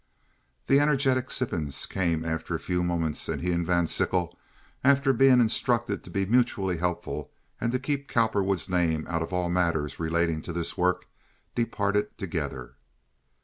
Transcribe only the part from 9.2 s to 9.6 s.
of all